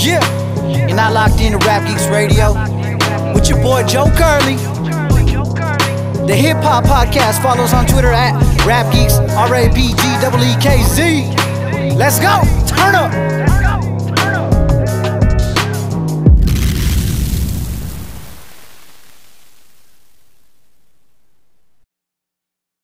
[0.00, 0.22] Yeah,
[0.86, 2.52] you're not locked into Rap Geekz Radio
[3.34, 4.54] with your boy Joe Curley.
[6.24, 8.32] The Hip Hop Podcast follows on Twitter at
[8.64, 11.96] Rap Geekz, R A P G E E K Z.
[11.96, 13.10] Let's go, turn up.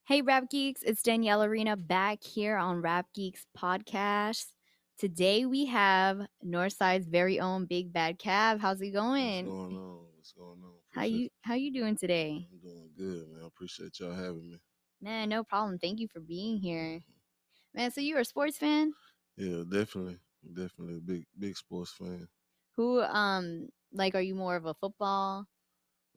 [0.06, 4.53] Hey, Rap Geekz, it's Danielle Arena back here on Rap Geekz Podcast.
[5.04, 8.58] Today we have Northside's very own Big Bad Cab.
[8.58, 9.44] How's it going?
[9.44, 9.76] What's going?
[9.76, 9.98] on?
[10.16, 10.72] What's going on?
[10.94, 12.48] How you how you doing today?
[12.50, 13.42] I'm doing good, man.
[13.42, 14.56] I appreciate y'all having me.
[15.02, 15.78] Man, no problem.
[15.78, 17.02] Thank you for being here.
[17.74, 18.94] Man, so you're a sports fan?
[19.36, 20.16] Yeah, definitely,
[20.54, 22.26] definitely a big, big sports fan.
[22.74, 25.44] Who um like are you more of a football?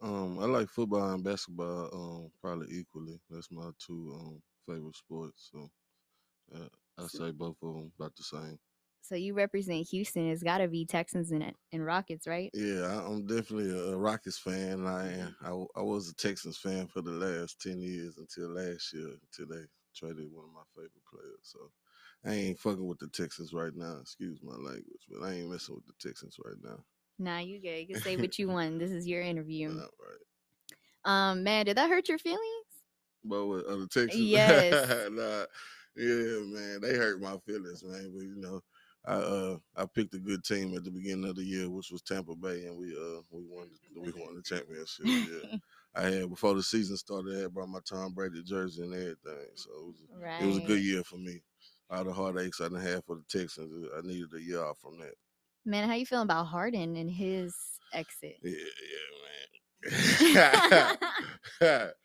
[0.01, 3.19] Um, I like football and basketball, um, probably equally.
[3.29, 5.49] That's my two um favorite sports.
[5.51, 5.69] So,
[6.55, 8.57] uh, I say both of them about the same.
[9.07, 10.29] So you represent Houston.
[10.29, 12.49] It's got to be Texans and and Rockets, right?
[12.53, 14.85] Yeah, I'm definitely a, Rockets fan.
[14.85, 15.35] I am.
[15.41, 19.55] I, I was a Texans fan for the last ten years until last year, until
[19.55, 19.63] they
[19.95, 21.39] traded one of my favorite players.
[21.41, 21.59] So.
[22.25, 23.99] I ain't fucking with the Texans right now.
[24.01, 26.79] Excuse my language, but I ain't messing with the Texans right now.
[27.19, 27.79] Nah, you good.
[27.79, 28.79] You can say what you want.
[28.79, 29.69] This is your interview.
[29.69, 30.27] Not right.
[31.05, 32.41] Um, man, did that hurt your feelings?
[33.23, 34.73] But with other Texans, Yes.
[35.11, 35.45] nah,
[35.95, 38.11] yeah, man, they hurt my feelings, man.
[38.13, 38.61] But you know,
[39.07, 42.01] I uh I picked a good team at the beginning of the year, which was
[42.01, 45.05] Tampa Bay, and we uh we won the- we won the championship.
[45.05, 45.57] Yeah,
[45.95, 49.47] I had before the season started, I had brought my Tom Brady jersey and everything,
[49.55, 50.41] so it was right.
[50.41, 51.41] it was a good year for me.
[51.89, 54.77] All the heartaches I didn't have for the Texans, uh, I needed a year off
[54.79, 55.13] from that.
[55.65, 57.55] Man, how you feeling about Harden and his
[57.93, 58.37] exit?
[58.43, 58.51] Yeah,
[60.33, 60.49] yeah,
[61.61, 61.91] man.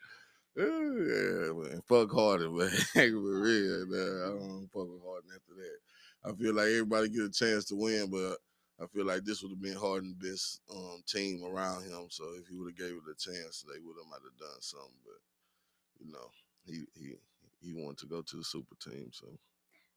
[0.56, 1.82] yeah, man.
[1.88, 2.68] Fuck Harden, man.
[2.92, 4.22] For real, man.
[4.24, 5.78] I don't fuck with Harden after that.
[6.24, 8.36] I feel like everybody get a chance to win, but
[8.82, 12.06] I feel like this would have been Harden's best um, team around him.
[12.10, 14.60] So if he would have gave it a chance, they would have might have done
[14.60, 14.90] something.
[15.04, 16.30] But you know,
[16.64, 17.14] he he
[17.60, 19.10] he wanted to go to the super team.
[19.12, 19.26] So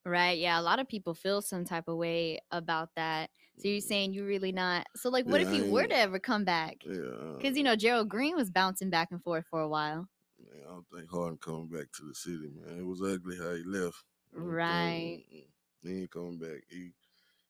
[0.05, 0.37] Right.
[0.37, 0.59] Yeah.
[0.59, 3.31] A lot of people feel some type of way about that.
[3.57, 4.85] So you're saying you're really not.
[4.95, 6.77] So like, what Yeah, if he were to ever come back?
[6.85, 10.07] yeah, Because you know Gerald Green was bouncing back and forth for a while.
[10.39, 12.77] man, I don't think Harden coming back to the city, man.
[12.79, 14.03] It was ugly how he left.
[14.31, 15.23] Think- Right.
[15.33, 15.45] mm-mm.
[15.85, 16.63] He ain't coming back.
[16.69, 16.91] He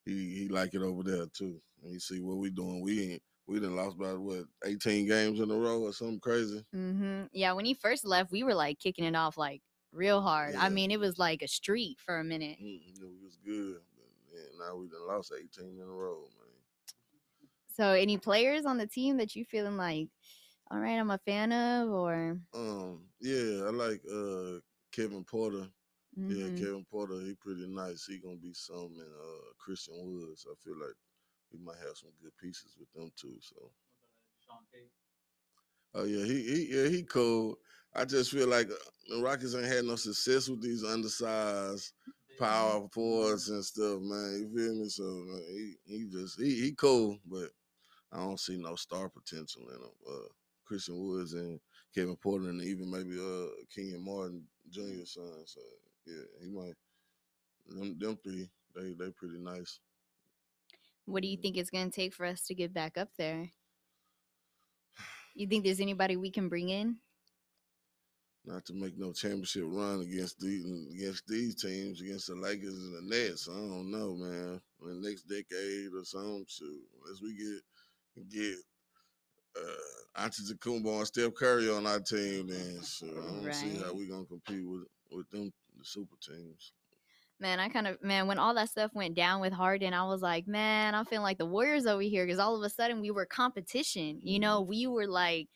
[0.06, 1.60] he he like it over there too.
[1.84, 2.82] And you see what we doing.
[2.82, 6.64] We ain't we done lost about what eighteen games in a row or something crazy.
[6.76, 7.24] Mm-hmm.
[7.32, 7.54] Yeah.
[7.54, 10.56] When he first left, we were like kicking it off like real hard.
[10.56, 12.58] I mean, it was like a street for a minute.
[12.62, 13.78] Mm, It was good.
[13.96, 16.52] But man, now we done lost eighteen in a row, man.
[17.76, 20.08] So any players on the team that you feeling like,
[20.72, 24.60] all right, I'm a fan of, or Um, yeah, I like uh
[24.92, 25.68] Kevin Porter.
[26.28, 26.56] Yeah, Mhm.
[26.56, 28.06] Kevin Porter, he pretty nice.
[28.06, 30.46] He gonna be some in uh Christian Woods.
[30.50, 30.96] I feel like
[31.52, 33.38] we might have some good pieces with them too.
[33.42, 33.72] So
[35.94, 37.58] Oh yeah, he, he yeah he cool.
[37.94, 38.76] I just feel like uh,
[39.10, 41.94] the Rockets ain't had no success with these undersized
[42.38, 44.40] power forwards and stuff, man.
[44.42, 44.90] You feel me?
[44.90, 47.50] So man, he he just he he cool, but
[48.12, 49.92] I don't see no star potential in him.
[50.08, 50.28] Uh,
[50.66, 51.60] Christian Woods and
[51.94, 55.06] Kevin Porter and even maybe uh Kenyon Martin Jr.
[55.06, 55.44] son.
[55.46, 55.62] So
[56.06, 56.76] yeah, he might
[57.68, 59.80] them them three they they pretty nice.
[61.06, 63.50] what do you think it's gonna take for us to get back up there?
[65.34, 66.98] You think there's anybody we can bring in?
[68.46, 72.96] not to make no championship run against these against these teams, against the Lakers and
[72.96, 73.50] the Nets.
[73.50, 74.62] I don't know, man.
[74.84, 78.58] In the next decade or something, shoot, unless we get get
[79.58, 83.96] uh Antetokounmpo and Steph Curry on our team, then sure, I don't see how Right.
[83.96, 86.74] we gonna compete with with them the super teams.
[87.40, 90.22] Man, I kind of man when all that stuff went down with Harden, I was
[90.22, 93.12] like, man, I'm feeling like the Warriors over here because all of a sudden we
[93.12, 94.22] were competition.
[94.24, 95.50] You know, we were like,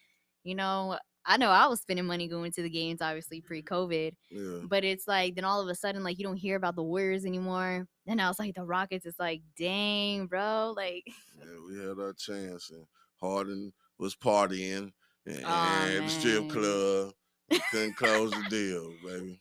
[0.44, 4.60] you know, I know I was spending money going to the games, obviously pre-COVID, Yeah.
[4.68, 7.26] but it's like then all of a sudden like you don't hear about the Warriors
[7.26, 7.88] anymore.
[8.06, 9.06] Then I was like the Rockets.
[9.06, 11.06] It's like, dang, bro, like
[11.38, 12.86] Yeah, we had our chance and
[13.22, 14.92] Harden was partying
[15.26, 17.14] and Aw, at the strip club.
[17.52, 19.40] We couldn't close the deal, baby.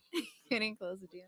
[0.50, 1.26] couldn't close the deal.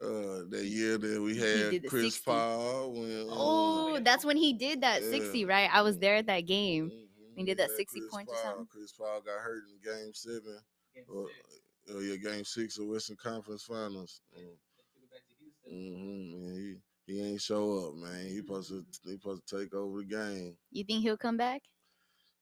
[0.00, 2.22] uh that year that we had Chris 60.
[2.30, 5.10] Paul when um, Oh, that's when he did that Yeah.
[5.10, 5.68] 60, right?
[5.72, 6.90] I was there at that game.
[6.90, 8.66] mhm, he did that 60 Chris points or something.
[8.70, 10.60] Chris Paul got hurt in game seven.
[11.08, 11.26] Or,
[11.90, 14.20] uh, yeah, game six of Western Conference Finals.
[15.68, 16.76] Mm-hmm, he
[17.08, 18.26] he ain't show up, man.
[18.26, 20.56] He supposed to he supposed to take over the game.
[20.70, 21.62] You think he'll come back?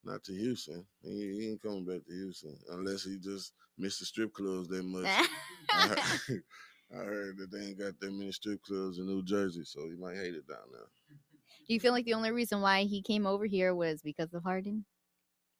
[0.05, 0.85] Not to Houston.
[1.03, 4.85] He, he ain't coming back to Houston unless he just missed the strip clubs that
[4.85, 5.05] much.
[5.71, 5.99] I heard,
[6.93, 9.95] I heard that they ain't got that many strip clubs in New Jersey, so he
[9.97, 10.89] might hate it down there.
[11.67, 14.43] Do you feel like the only reason why he came over here was because of
[14.43, 14.85] Harden?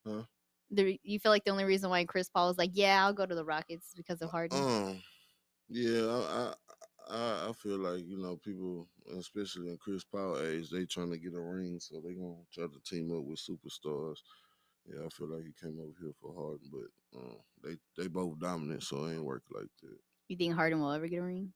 [0.07, 0.23] Huh?
[0.71, 3.27] The, you feel like the only reason why Chris Paul was like, yeah, I'll go
[3.27, 4.59] to the Rockets because of Harden.
[4.59, 5.03] Um,
[5.69, 6.55] yeah, I,
[7.09, 11.19] I I feel like you know people, especially in Chris Paul age, they trying to
[11.19, 14.19] get a ring, so they gonna try to team up with superstars.
[14.87, 18.39] Yeah, I feel like he came over here for Harden, but um, they they both
[18.39, 19.99] dominant, so it ain't work like that.
[20.29, 21.53] you think Harden will ever get a ring?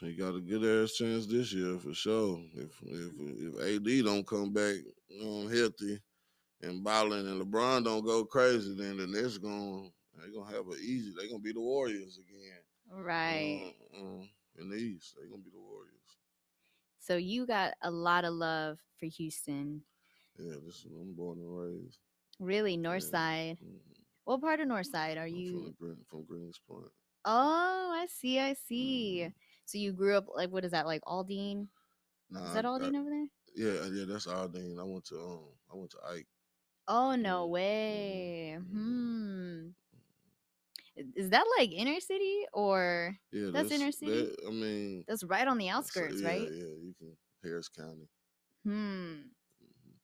[0.00, 2.40] He got a good ass chance this year for sure.
[2.54, 4.76] If if if AD don't come back
[5.20, 6.00] um, healthy
[6.62, 10.78] and balling and LeBron don't go crazy, then the Nets gonna they gonna have an
[10.80, 11.12] easy.
[11.16, 12.58] They gonna be the Warriors again.
[12.90, 13.74] Right.
[13.96, 15.92] Um, um, in the East, they're gonna be the Warriors.
[16.98, 19.82] So you got a lot of love for Houston.
[20.38, 21.98] Yeah, this is I'm born and raised.
[22.38, 23.10] Really, North Yeah.
[23.10, 23.58] Side.
[23.60, 23.80] Mhm.
[24.24, 25.74] What part of North Side are I'm you?
[25.78, 26.90] from, from Greens Point.
[27.24, 28.38] Oh, I see.
[28.38, 29.24] I see.
[29.26, 29.34] Mhm.
[29.64, 31.68] So you grew up like what is that like Aldine?
[32.30, 33.28] Nah, Is that I- Aldine over there?
[33.54, 34.78] yeah, yeah, that's Aldine.
[34.78, 36.28] I went to um, I went to Ike.
[36.86, 37.50] Oh no Mhm.
[37.50, 38.58] way.
[38.60, 39.74] Mhm.
[41.16, 44.10] Is that like inner city or Yeah, That's inner city?
[44.26, 46.42] that- I mean, that's right on the so- outskirts, yeah, right?
[46.50, 48.08] Yeah, you can Harris County.
[48.64, 49.22] Hmm.
[49.62, 49.94] Mhm.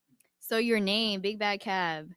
[0.40, 2.14] So your name, Big Bad Cab.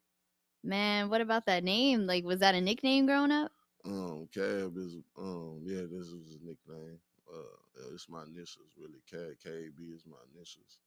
[0.64, 2.06] Man, what about that name?
[2.08, 3.52] Like, was that a nickname growing up?
[3.86, 7.00] Um, Cab is um, yeah, this was a nickname.
[7.32, 9.02] Uh, it's my initials really.
[9.10, 10.80] Cab, KB is my initials.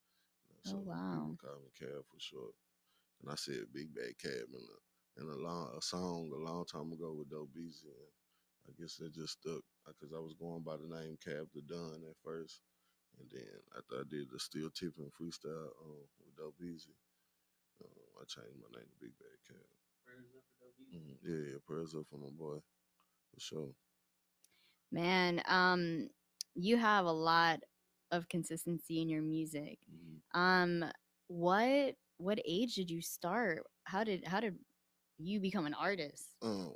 [0.49, 1.37] Know, Oh, so wow.
[1.41, 2.55] Call me Cab for short.
[3.23, 4.79] And I said Big Bad Cab in a
[5.19, 7.89] in a long a song a long time ago with Doughbeezy.
[7.91, 8.13] And
[8.69, 12.03] I guess it just stuck because I was going by the name Cab the Dunn
[12.09, 12.61] at first,
[13.19, 16.95] and then after I did the Still Tippin freestyle um, with Doughbeezy,
[17.85, 19.67] um, I changed my name to Big Bad Cab.
[20.05, 21.17] Prayers up for Doughbeezy.
[21.23, 22.59] Yeah, yeah, prayers up for my boy,
[23.35, 23.71] for sure.
[24.93, 26.09] Man, um,
[26.55, 27.61] you have a lot
[28.11, 29.79] of consistency in your music.
[29.91, 30.21] Mhm.
[30.39, 30.85] Um,
[31.29, 33.65] what what age did you start?
[33.85, 34.59] How did how did
[35.27, 36.37] you become an artist?
[36.43, 36.75] um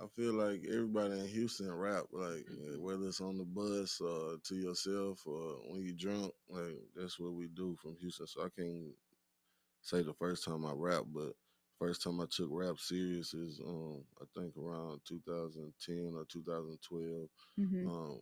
[0.00, 2.78] I feel like everybody in Houston rap, like Mm-hmm.
[2.78, 7.34] whether it's on the bus or to yourself or when you drunk, like that's what
[7.34, 8.26] we do from Houston.
[8.26, 8.94] So I can't
[9.82, 11.34] say the first time I rap, but
[11.78, 17.28] first time I took rap serious is um I think around 2010 or 2012.
[17.56, 17.92] Mhm.
[17.92, 18.20] Um,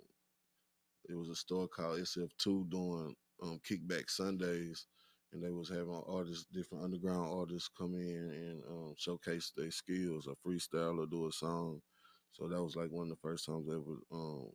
[1.08, 4.87] it was a store called SF2 doing um, Kickback Sundays,
[5.33, 10.27] and they was having artists, different underground artists, come in and um, showcase their skills,
[10.27, 11.81] or freestyle, or do a song.
[12.33, 14.51] So that was like one of the first times I ever um,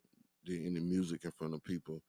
[0.45, 2.01] did any music in front of people,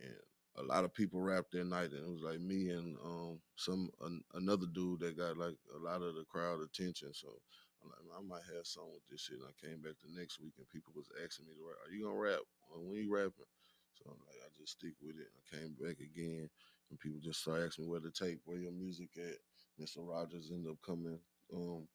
[0.00, 0.14] and
[0.56, 3.90] a lot of people rapped that night, and it was like me and um, some
[4.02, 7.12] an, another dude that got like a lot of the crowd attention.
[7.14, 7.28] So
[7.82, 9.38] I'm like, I might have something with this shit.
[9.38, 11.78] And I came back the next week and people was asking me to rap.
[11.86, 12.40] Are you gonna rap?
[12.72, 13.48] When you rapping?
[14.02, 15.28] So I'm like, I just stick with it.
[15.36, 16.48] I came back again
[16.90, 19.36] and people just started asking me where the tape, where your music at.
[19.80, 19.98] Mr.
[20.06, 21.18] Rogers ended up coming
[21.54, 21.86] um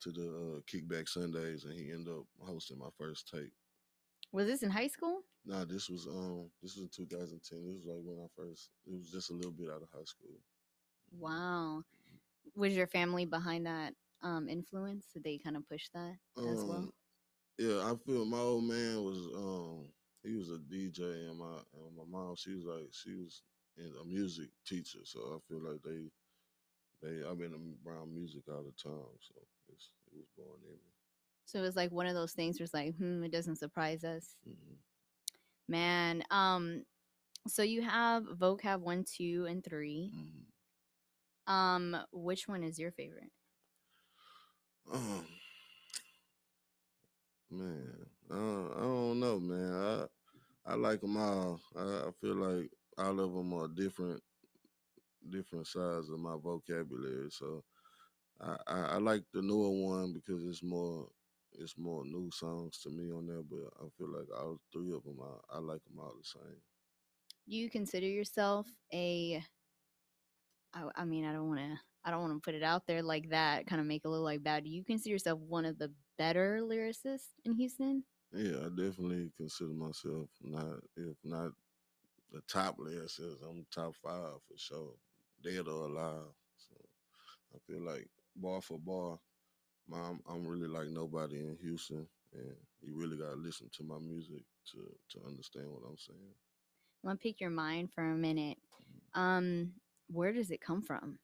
[0.00, 3.52] to the uh, kickback Sundays and he ended up hosting my first tape.
[4.32, 5.20] Was this in high school?
[5.44, 7.64] Nah, this was um this was in 2010.
[7.64, 10.04] This was like when I first it was just a little bit out of high
[10.04, 10.36] school.
[11.18, 11.82] Wow.
[12.54, 15.06] Was your family behind that um influence?
[15.12, 16.78] Did they kind of push that as well?
[16.78, 16.92] Um,
[17.58, 19.86] Yeah, I feel my old man was um
[20.28, 23.42] he was a DJ and my and my mom she was like she was
[23.78, 26.10] a music teacher, so I feel like they
[27.02, 29.34] they I've been around music all the time, so
[29.72, 30.92] it's, it was born in me.
[31.46, 34.04] So it was like one of those things where it's like, hmm, it doesn't surprise
[34.04, 34.34] us.
[34.46, 34.76] Mhm.
[35.68, 36.84] Man, um,
[37.46, 40.12] so you have vocab one, two, and three.
[40.14, 41.52] Mhm.
[41.52, 43.32] Um, which one is your favorite?
[44.92, 45.26] Um,
[47.50, 49.72] man, uh, I don't know, man.
[49.72, 50.06] I
[50.68, 51.60] I like them all.
[51.76, 54.22] I, I feel like all of them are different,
[55.30, 57.30] different sides of my vocabulary.
[57.30, 57.64] So
[58.40, 61.08] I, I, I like the newer one because it's more
[61.58, 63.42] it's more new songs to me on there.
[63.42, 66.60] But I feel like all three of them, I, I like them all the same.
[67.48, 69.42] Do you consider yourself a
[70.74, 73.02] I, I mean, I don't want to I don't want to put it out there
[73.02, 74.64] like that, kind of make it look like bad.
[74.64, 78.04] Do you consider yourself one of the better lyricists in Houston?
[78.32, 81.52] Yeah, I definitely consider myself not if not
[82.32, 83.42] the top lyricist.
[83.48, 84.94] I'm top five for sure,
[85.42, 86.32] dead or alive.
[86.56, 86.74] So
[87.54, 89.18] I feel like bar for bar,
[89.88, 94.42] mom, I'm really like nobody in Houston, and you really gotta listen to my music
[94.72, 96.34] to to understand what I'm saying.
[97.02, 98.58] I want to pick your mind for a minute.
[99.14, 99.72] Um,
[100.08, 101.18] where does it come from?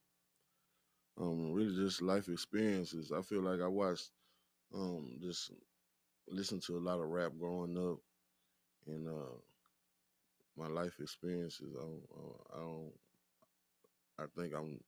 [1.18, 3.12] Um, really just life experiences.
[3.12, 4.10] I feel like I watched
[4.74, 5.50] um this
[6.28, 7.98] listened to a lot of rap growing up,
[8.86, 9.36] and uh,
[10.56, 11.74] my life experiences.
[11.76, 12.92] I don't, uh, I don't.
[14.18, 14.80] I think I'm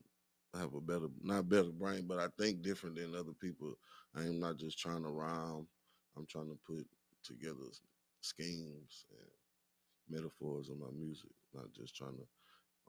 [0.54, 3.74] I have a better, not better brain, but I think different than other people.
[4.16, 5.66] I am not just trying to rhyme.
[6.16, 6.86] I'm trying to put
[7.22, 7.66] together
[8.22, 9.30] schemes and
[10.08, 12.26] metaphors in my music, not just trying to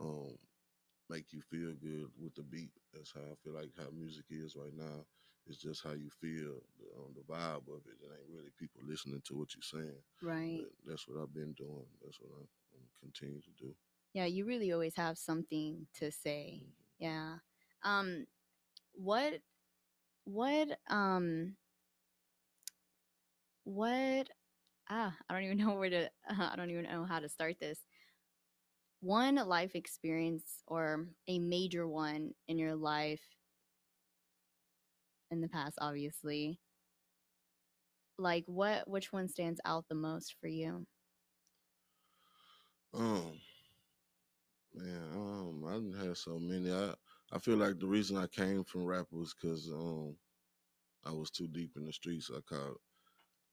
[0.05, 0.37] um,
[1.09, 2.71] make you feel good with the beat.
[2.93, 5.05] That's how I feel like how music is right now.
[5.47, 6.59] It's just how you feel
[6.97, 7.97] on um, the vibe of it.
[8.01, 10.01] It ain't really people listening to what you're saying.
[10.21, 10.59] Right.
[10.61, 11.85] But that's what I've been doing.
[12.03, 13.73] That's what I'm, I'm continue to do.
[14.13, 16.63] Yeah, you really always have something to say.
[16.63, 17.05] Mm-hmm.
[17.05, 17.35] Yeah.
[17.83, 18.25] Um,
[18.93, 19.39] what,
[20.25, 21.55] what, um,
[23.63, 24.27] what?
[24.89, 26.05] Ah, I don't even know where to.
[26.29, 27.79] Uh, I don't even know how to start this.
[29.01, 33.23] One life experience or a major one in your life
[35.31, 36.59] in the past, obviously.
[38.19, 38.87] Like what?
[38.87, 40.85] Which one stands out the most for you?
[42.93, 43.39] Um,
[44.73, 45.65] man, um,
[45.99, 46.71] I have so many.
[46.71, 46.93] I
[47.31, 50.15] I feel like the reason I came from rap was because um,
[51.05, 52.31] I was too deep in the streets.
[52.35, 52.77] I caught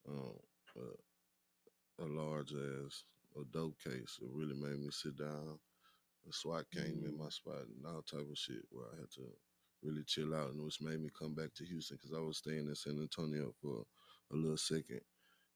[0.08, 0.38] um,
[0.78, 3.04] a, a large ass
[3.36, 4.18] a dope case.
[4.22, 5.58] It really made me sit down.
[6.26, 7.08] The SWAT came mm.
[7.08, 9.22] in my spot and all type of shit where I had to
[9.82, 12.66] really chill out, and which made me come back to Houston because I was staying
[12.66, 13.84] in San Antonio for
[14.32, 15.00] a little second,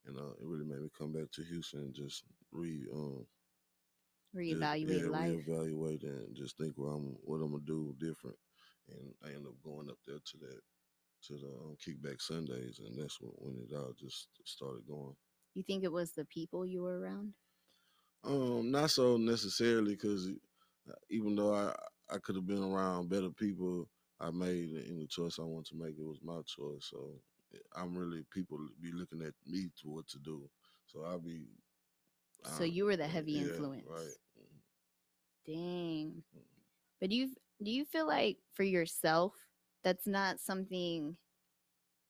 [0.06, 3.26] and uh, it really made me come back to Houston and just re um,
[4.36, 5.46] reevaluate yeah, life.
[5.46, 8.36] Reevaluate and just think what I'm what I'm gonna do different.
[8.90, 10.60] And I ended up going up there to that
[11.26, 15.16] to the um, kickback Sundays, and that's when it all just started going.
[15.54, 17.32] You think it was the people you were around?
[18.24, 20.28] Um, not so necessarily, because
[20.88, 21.74] uh, even though I
[22.10, 23.88] I could have been around better people,
[24.20, 25.98] I made any choice I want to make.
[25.98, 27.12] It was my choice, so
[27.54, 30.48] eh, I'm really people be looking at me to what to do.
[30.86, 31.46] So I'll be
[32.44, 33.84] so you were the heavy yeah, influence.
[33.88, 34.16] Right.
[35.46, 35.56] Dang.
[35.56, 36.40] Mm-hmm.
[37.00, 37.28] But do you
[37.62, 39.34] do you feel like for yourself
[39.82, 41.16] that's not something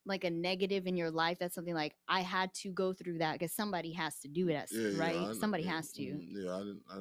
[0.09, 3.35] like a negative in your life that's something like I had to go through that
[3.35, 5.15] because somebody has to do it, yeah, right?
[5.15, 6.03] Yeah, I, somebody yeah, has to.
[6.03, 6.83] Mm-hmm, yeah, I didn't.
[6.91, 6.97] I,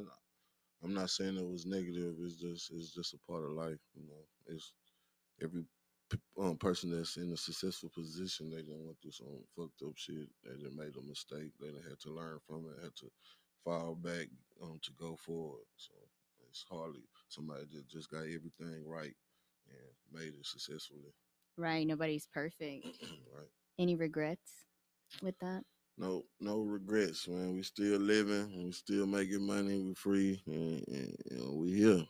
[0.83, 2.15] I'm not saying it was negative.
[2.21, 3.79] It's just it's just a part of life.
[3.95, 4.73] You know, it's
[5.41, 5.65] every
[6.39, 10.29] um, person that's in a successful position, they done went through some fucked up shit.
[10.43, 11.51] They done made a mistake.
[11.59, 12.83] They done had to learn from it.
[12.83, 13.11] Had to
[13.63, 14.27] fall back
[14.61, 15.65] um, to go forward.
[15.75, 15.93] So
[16.49, 19.15] it's hardly somebody that just got everything right
[19.67, 21.13] and made it successfully.
[21.57, 21.85] Right.
[21.85, 22.85] Nobody's perfect.
[23.35, 23.47] right.
[23.79, 24.51] Any regrets
[25.21, 25.63] with that?
[25.97, 27.55] No, no regrets, man.
[27.55, 28.65] We still living.
[28.65, 29.81] We still making money.
[29.81, 32.05] We free, and, and you know, we here.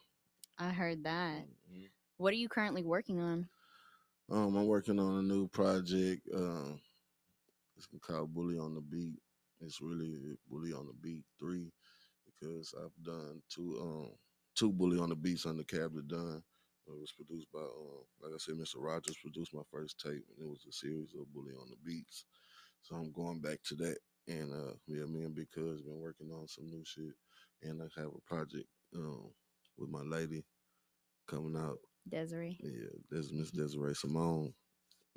[0.57, 1.37] I heard that.
[1.37, 1.85] Mm-hmm.
[2.17, 3.47] What are you currently working on?
[4.29, 6.27] Um, I'm working on a new project.
[6.35, 6.73] Uh,
[7.77, 9.19] it's called Bully on the Beat.
[9.61, 11.71] It's really Bully on the Beat three
[12.25, 14.09] because I've done two um
[14.55, 16.43] two Bully on the Beats on the cabinet done.
[16.87, 18.75] It was produced by um like I said, Mr.
[18.77, 22.25] Rogers produced my first tape and it was a series of Bully on the Beats.
[22.81, 26.31] So I'm going back to that and uh yeah, me and Big Cuz been working
[26.31, 27.13] on some new shit
[27.63, 29.31] and I have a project um
[29.77, 30.43] with my lady
[31.27, 31.79] coming out
[32.09, 32.57] Desiree.
[32.61, 34.53] Yeah, there's Miss Desiree Simone.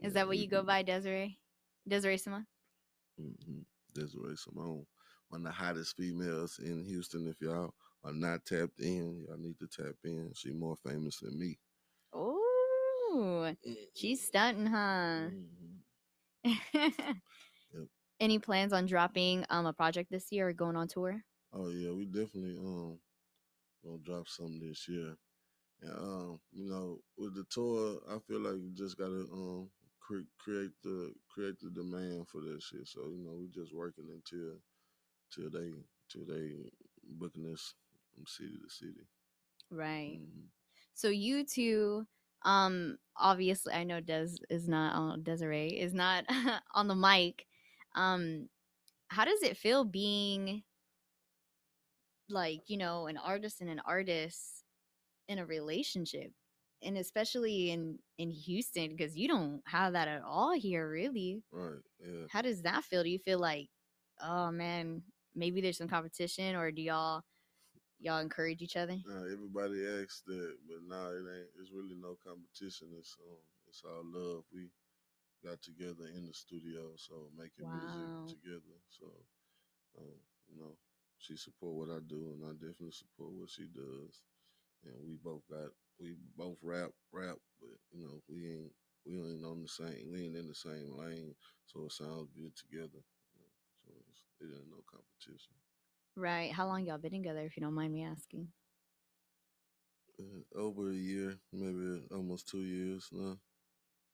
[0.03, 1.39] Is that what you go by, Desiree?
[1.87, 2.47] Desiree Simone.
[3.21, 3.61] Mm-hmm.
[3.93, 4.87] Desiree Simone,
[5.29, 7.29] one of the hottest females in Houston.
[7.29, 7.75] If y'all
[8.05, 10.33] are not tapped in, y'all need to tap in.
[10.35, 11.59] She more famous than me.
[12.13, 13.55] Oh,
[13.95, 15.29] she's stunting, huh?
[16.45, 16.51] Mm-hmm.
[16.75, 17.87] yep.
[18.19, 21.23] Any plans on dropping um a project this year or going on tour?
[21.53, 22.99] Oh yeah, we definitely um
[23.85, 25.17] gonna drop something this year.
[25.83, 30.29] And um, you know, with the tour, I feel like you just gotta um cre-
[30.39, 32.87] create the create the demand for that shit.
[32.87, 34.59] So you know, we're just working until
[35.33, 35.73] till they
[36.11, 36.71] till they
[37.19, 37.75] booking us
[38.15, 39.07] from city to city.
[39.71, 40.19] Right.
[40.21, 40.47] Mm-hmm.
[40.95, 42.07] So you two,
[42.45, 46.25] um, obviously, I know Des is not on Desiree is not
[46.75, 47.47] on the mic.
[47.95, 48.49] Um,
[49.09, 50.63] how does it feel being
[52.29, 54.65] like you know an artist and an artist
[55.29, 56.31] in a relationship
[56.83, 61.81] and especially in in Houston because you don't have that at all here really right
[62.01, 63.69] yeah how does that feel do you feel like
[64.23, 65.03] oh man
[65.35, 67.23] maybe there's some competition or do y'all
[68.01, 72.17] y'all encourage each other nah, everybody asks that but nah it ain't it's really no
[72.25, 74.69] competition it's um it's all love we
[75.45, 77.73] got together in the studio so making wow.
[77.73, 79.07] music together so
[79.99, 80.77] um, you know
[81.19, 84.21] she support what I do and I definitely support what she does
[84.85, 88.73] and we both got we both rap rap, but you know we ain't
[89.07, 90.11] we ain't on the same.
[90.13, 91.35] We ain't in the same lane,
[91.67, 93.01] so it sounds good together.
[93.33, 93.53] You know?
[93.85, 95.55] So it's, it ain't no competition.
[96.21, 96.53] Right.
[96.53, 98.49] How long y'all been together, if you don't mind me asking?
[100.19, 103.39] Uh, over a year, maybe almost two years now.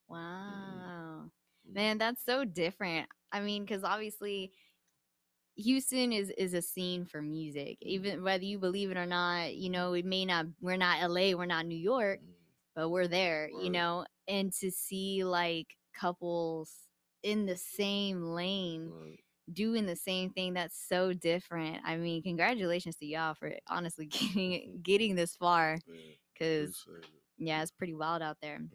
[0.08, 1.24] Wow.
[1.68, 1.74] Mm.
[1.74, 3.08] Man, that's so different.
[3.32, 4.52] I mean, because obviously
[5.56, 7.78] Houston is is a scene for music.
[7.82, 11.32] Even whether you believe it or not, you know, it may not we're not LA,
[11.36, 12.20] we're not New York,
[12.76, 16.72] but we're there, you know, and to see like couples
[17.24, 19.18] in the same lane Right.
[19.52, 21.78] Doing the same thing that's so different.
[21.84, 25.78] I mean, congratulations to y'all for honestly getting getting this far
[26.38, 26.86] cuz
[27.38, 28.60] yeah, it's pretty wild out there.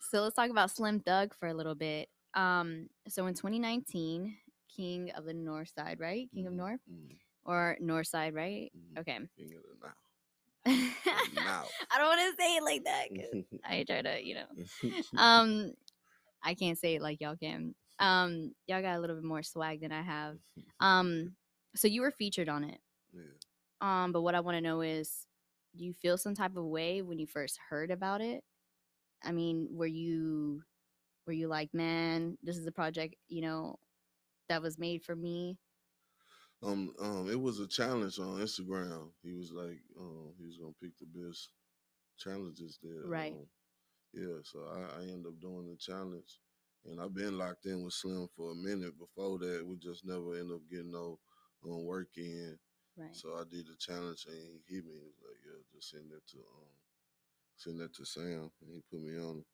[0.00, 2.08] So let's talk about Slim Thug for a little bit.
[2.34, 4.36] Um, so in 2019,
[4.74, 6.28] King of the North Side, right?
[6.34, 8.70] King of Mhm, North mhm, or North Side, right?
[8.74, 8.98] mhm.
[8.98, 9.18] Okay.
[9.36, 9.76] King of the
[11.40, 11.70] now.
[11.90, 13.08] I don't want to say it like that.
[13.64, 14.46] I try to, you know.
[15.16, 15.72] Um,
[16.42, 17.74] I can't say it like y'all can.
[17.98, 20.36] Um, y'all got a little bit more swag than I have.
[20.80, 21.34] Um,
[21.74, 22.78] so you were featured on it.
[23.12, 23.22] yeah.
[23.80, 25.26] Um, but what I want to know is,
[25.76, 28.42] do you feel some type of way when you first heard about it?
[29.24, 30.62] I mean, were you
[31.26, 33.76] were you like, man, this is a project, you know,
[34.48, 35.58] that was made for me?
[36.62, 39.10] Um, um, it was a challenge on Instagram.
[39.22, 41.50] He was like, um, he was gonna pick the best
[42.18, 43.02] challenges there.
[43.04, 43.32] Right.
[43.32, 43.46] Um,
[44.12, 46.38] yeah, so I, I ended up doing the challenge,
[46.84, 48.98] and I've been locked in with Slim for a minute.
[48.98, 51.18] Before that, we just never end up getting no
[51.64, 52.58] um, work in.
[52.96, 53.14] Right.
[53.14, 54.92] So I did the challenge, and he hit me.
[54.94, 56.70] He was like, "Yeah, just send that to um,
[57.56, 59.38] send that to Sam," and he put me on.
[59.38, 59.46] it.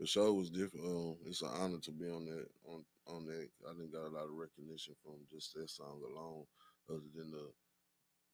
[0.00, 0.86] The show was different.
[0.86, 2.46] Um, it's an honor to be on that.
[2.66, 6.44] On on that, I didn't got a lot of recognition from just that song alone.
[6.90, 7.50] Other than the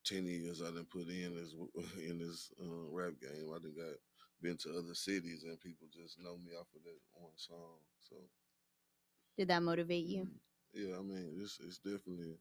[0.04, 1.54] ten years I didn't put in this
[1.98, 3.96] in this uh, rap game, I didn't got
[4.42, 7.80] been to other cities and people just know me off of that one song.
[8.08, 8.16] So
[9.36, 10.26] Did that motivate you?
[10.26, 10.38] mm,
[10.72, 12.34] yeah, I mean, it's it's definitely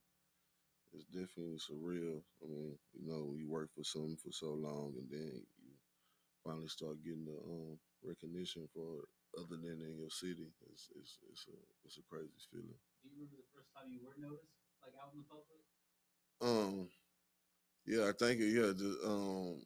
[0.94, 2.22] it's definitely surreal.
[2.44, 5.74] I mean, you know, you work for something for so long, and then you
[6.44, 10.50] finally start getting the um, recognition for it, other than in your city.
[10.72, 12.80] It's it's it's a it's a crazy feeling.
[13.02, 14.54] Do you remember the first time you were noticed,
[14.84, 15.62] like out in the public?
[16.42, 16.90] Um,
[17.86, 18.52] yeah, I think it.
[18.54, 19.62] Yeah, the, um,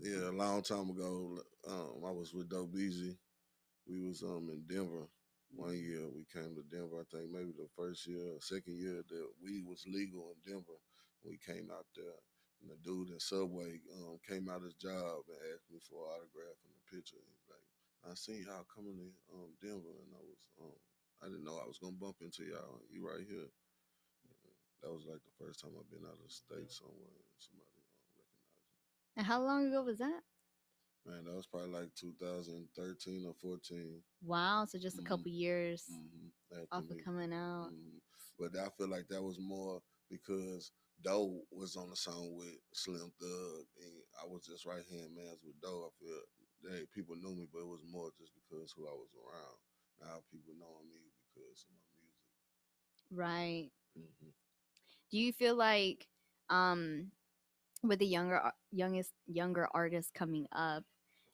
[0.00, 1.38] yeah, a long time ago.
[1.68, 3.16] Um, I was with Doughbeezy.
[3.88, 5.08] We was um in Denver
[5.54, 6.06] one year.
[6.14, 7.02] We came to Denver.
[7.02, 10.78] I think maybe the first year, or second year that weed was legal in Denver.
[11.24, 12.18] We came out there,
[12.62, 16.12] and the dude in Subway um came out his job and asked me for an
[16.20, 17.20] autograph and a picture.
[17.22, 17.66] He's like,
[18.06, 20.78] "I seen y'all coming to um Denver, and I was um
[21.22, 22.82] I didn't know I was gonna bump into y'all.
[22.90, 23.50] You right here."
[24.82, 27.67] That was like the first time I've been out of the state somewhere and somebody.
[29.18, 30.22] And how long ago was that?
[31.06, 34.02] Man, that was probably like 2013 or 14.
[34.22, 34.64] Wow.
[34.66, 35.06] So just a Mhm.
[35.08, 36.28] couple years Mm-hmm.
[36.54, 36.98] After off me.
[37.00, 37.72] of coming out.
[37.72, 38.00] Mhm.
[38.38, 43.12] But I feel like that was more because Dough was on the song with Slim
[43.20, 45.90] Thug, and I was just right hand man's with Dough.
[45.90, 46.20] I feel
[46.62, 49.58] they people knew me, but it was more just because who I was around.
[50.00, 51.00] Now people know me
[51.34, 52.28] because of my music.
[53.10, 53.70] Right.
[53.96, 54.30] hmm
[55.10, 56.08] Do you feel like
[56.50, 57.12] um
[57.82, 60.84] with the younger youngest younger artists coming up,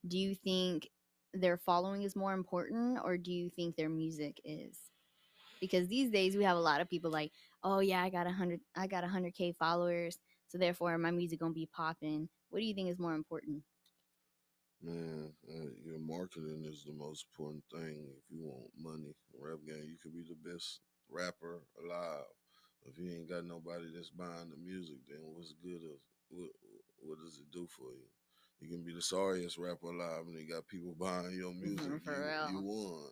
[0.07, 0.89] do you think
[1.33, 4.79] their following is more important or do you think their music is?
[5.61, 8.31] Because these days we have a lot of people like, "Oh yeah, I got a
[8.31, 12.67] 100 I got a 100k followers, so therefore my music to be popping." What do
[12.67, 13.63] you think is more important?
[14.83, 18.07] Man, uh, your marketing is the most important thing.
[18.19, 22.29] If you want money, rap game, you could be the best rapper alive.
[22.85, 25.99] If you ain't got nobody that's buying the music, then what's good of
[26.37, 26.51] what?
[27.01, 28.09] What does it do for you?
[28.61, 31.93] You can be the sorriest rapper alive, and you got people buying your music.
[31.93, 33.11] Mm-hmm, for you, you won.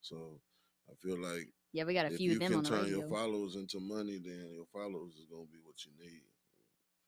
[0.00, 0.40] So
[0.90, 2.70] I feel like Yeah, we got a if few you of them can on the
[2.70, 6.22] turn your followers into money, then your followers is gonna be what you need.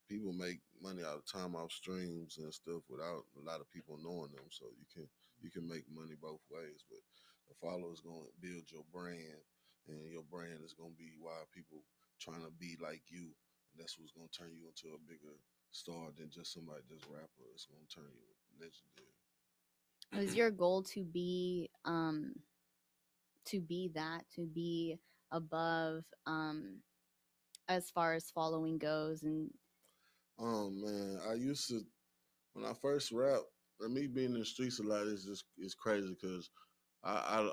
[0.09, 3.97] People make money out of time off streams and stuff without a lot of people
[4.01, 4.47] knowing them.
[4.51, 5.07] So you can
[5.41, 6.83] you can make money both ways.
[6.89, 7.01] But
[7.47, 9.41] the followers gonna build your brand,
[9.87, 11.83] and your brand is gonna be why people
[12.19, 13.31] trying to be like you.
[13.71, 15.35] And that's what's gonna turn you into a bigger
[15.73, 17.45] star than just somebody that's rapper.
[17.53, 19.13] It's gonna turn you legendary.
[20.13, 22.33] Was your goal to be um
[23.45, 24.97] to be that to be
[25.31, 26.79] above um
[27.67, 29.51] as far as following goes and
[30.39, 31.81] Oh man, I used to
[32.53, 33.41] when I first rap.
[33.79, 36.49] Me being in the streets a lot is just is crazy because
[37.03, 37.51] I, I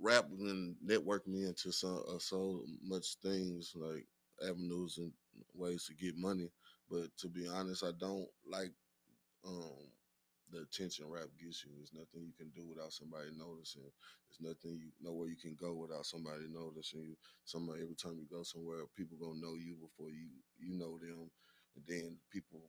[0.00, 4.06] rap and network me into so uh, so much things like
[4.46, 5.12] avenues and
[5.54, 6.50] ways to get money.
[6.90, 8.72] But to be honest, I don't like
[9.46, 9.90] um
[10.50, 11.72] the attention rap gets you.
[11.76, 13.82] There's nothing you can do without somebody noticing.
[13.82, 17.16] There's nothing you nowhere you can go without somebody noticing you.
[17.44, 21.30] Somebody every time you go somewhere, people gonna know you before you you know them,
[21.76, 22.62] and then people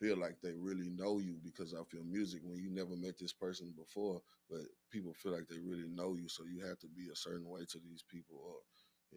[0.00, 3.32] feel like they really know you because of your music when you never met this
[3.32, 6.28] person before, but people feel like they really know you.
[6.28, 8.56] So you have to be a certain way to these people, or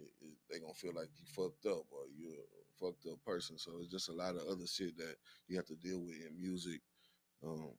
[0.01, 3.57] it, it, they gonna feel like you fucked up or you're a fucked up person.
[3.57, 5.15] So it's just a lot of other shit that
[5.47, 6.81] you have to deal with in music,
[7.45, 7.71] um,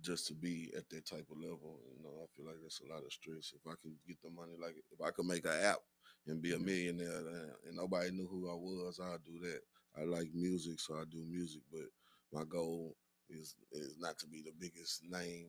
[0.00, 1.80] just to be at that type of level.
[1.96, 3.52] You know, I feel like that's a lot of stress.
[3.54, 5.78] If I can get the money, like if I could make an app
[6.26, 9.60] and be a millionaire, and, and nobody knew who I was, I'd do that.
[9.98, 11.86] I like music, so I do music, but
[12.32, 12.96] my goal
[13.28, 15.48] is is not to be the biggest name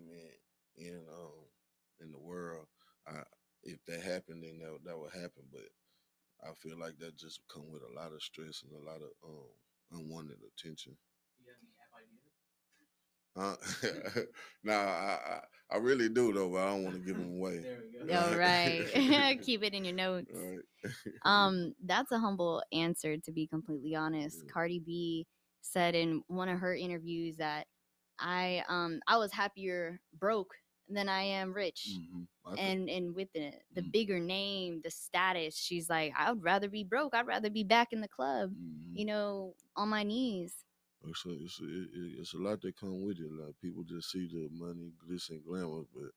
[0.78, 1.48] in in um
[2.02, 2.66] in the world.
[3.08, 3.24] I
[3.64, 5.44] if that happened, then that that would happen.
[5.52, 5.70] But
[6.42, 9.12] I feel like that just come with a lot of stress and a lot of
[9.24, 9.50] um
[9.92, 10.98] unwanted attention.
[11.38, 12.34] Do you have any app ideas?
[13.36, 13.56] Uh,
[14.64, 15.40] nah, I, I
[15.72, 17.60] I really do though, but I don't want to give them away.
[17.66, 18.22] There we go.
[18.22, 18.88] All right.
[19.44, 20.30] Keep it in your notes.
[20.34, 20.60] All right.
[21.26, 24.44] Um, that's a humble answer to be completely honest.
[24.46, 24.52] Yeah.
[24.52, 25.26] Cardi B
[25.62, 27.66] said in one of her interviews that
[28.20, 30.54] I um I was happier broke
[30.94, 32.00] than I am rich.
[32.00, 32.28] Mhm.
[32.58, 33.92] And and with the the Mm.
[33.92, 37.14] bigger name, the status, she's like, I would rather be broke.
[37.16, 38.94] I'd rather be back in the club, mhm.
[38.94, 40.66] you know, on my knees.
[41.06, 43.32] It's a, it's, a, it, it- it's a lot that come with it.
[43.32, 46.12] Like people just see the money, glitz and glamour, but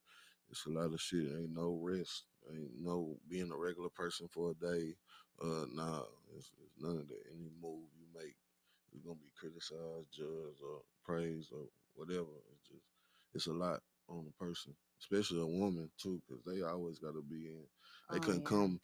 [0.51, 1.25] it's a lot of shit.
[1.37, 2.25] Ain't no rest.
[2.51, 4.95] Ain't no being a regular person for a day.
[5.43, 6.03] Uh, nah,
[6.37, 7.23] it's, it's none of that.
[7.33, 8.37] Any move you make,
[8.93, 12.33] you're gonna be criticized, judged, or praised, or whatever.
[12.53, 12.85] It's just,
[13.35, 17.23] it's a lot on a person, especially a woman too, because they always got to
[17.23, 17.67] be in.
[18.11, 18.47] They Oh, couldn't yeah.
[18.47, 18.81] come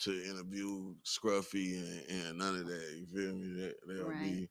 [0.00, 2.96] to interview scruffy and, and none of that.
[2.98, 3.60] You feel me?
[3.60, 4.14] They, they'll Right.
[4.14, 4.48] be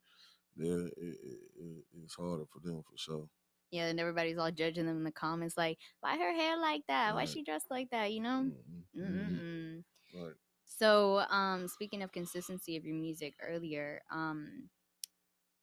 [0.55, 0.87] there.
[0.87, 3.29] It, it, it, it's harder for them for sure.
[3.71, 7.15] Yeah, and everybody's all judging them in the comments, like, why her hair like that?
[7.15, 8.11] Why she dressed like that?
[8.11, 8.51] You know?
[8.51, 9.41] Mhm, mhm.
[9.41, 9.83] Mm-mm-mm.
[10.13, 10.35] Right.
[10.65, 14.69] So, um, speaking of consistency of your music earlier, um,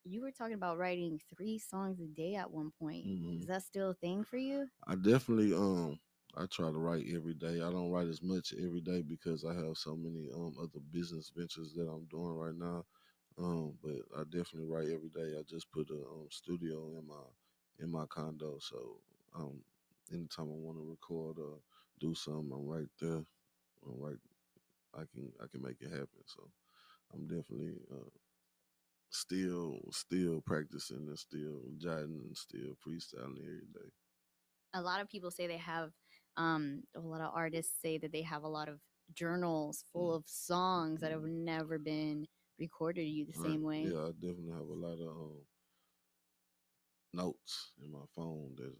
[0.07, 3.07] you were talking about writing three songs a day at one point.
[3.07, 3.40] Mhm.
[3.40, 4.69] Is that still a thing for you?
[4.87, 5.99] I definitely um
[6.37, 7.57] I try to write every day.
[7.62, 11.31] I don't write as much every day because I have so many um other business
[11.35, 12.85] ventures that I'm doing right now.
[13.38, 15.37] Um, but I definitely write every day.
[15.38, 17.25] I just put a um, studio in my
[17.81, 19.01] in my condo, so
[19.35, 19.62] um
[20.12, 21.59] anytime I want to record or
[22.01, 23.25] do something, I'm right there.
[23.87, 24.19] I'm right.
[24.95, 26.25] I can I can make it happen.
[26.27, 26.51] So
[27.14, 28.11] I'm definitely uh,
[29.11, 33.90] still still practicing and still jotting and still freestyling every day.
[34.75, 35.92] A lot of people say they have,
[36.37, 38.81] um, a lot of artists say that they have a lot of
[39.14, 40.16] journals full Mm.
[40.16, 42.27] of songs that have never been
[42.59, 43.51] recorded to you the Right.
[43.51, 43.83] same way.
[43.83, 45.47] Yeah, I definitely have a lot of um,
[47.12, 48.75] notes in my phone that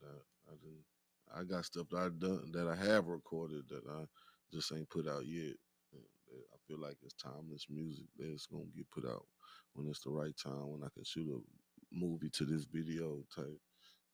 [0.00, 0.84] that I didn't.
[1.34, 4.06] I got stuff that I done that I have recorded that I
[4.52, 5.56] just ain't put out yet.
[6.52, 9.26] I feel like it's timeless music that's gonna get put out
[9.74, 11.38] when it's the right time when I can shoot a
[11.94, 13.60] movie to this video type.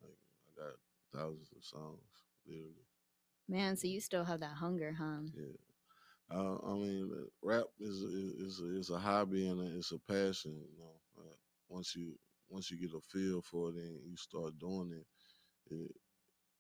[0.02, 0.74] Like I got
[1.12, 2.00] thousands of songs,
[2.46, 2.86] literally.
[3.48, 5.20] Man, so you still have that hunger, huh?
[5.34, 5.56] Yeah.
[6.30, 9.98] Uh, I mean, rap is is is a, is a hobby and a, it's a
[9.98, 10.52] passion.
[10.52, 11.34] You know, uh,
[11.68, 12.14] once you
[12.48, 15.06] once you get a feel for it and you start doing it,
[15.74, 15.92] it